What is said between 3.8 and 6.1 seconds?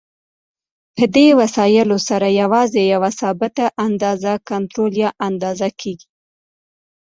اندازه کنټرول یا اندازه کېږي.